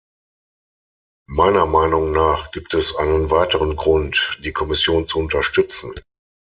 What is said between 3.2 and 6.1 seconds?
weiteren Grund, die Kommission zu unterstützten.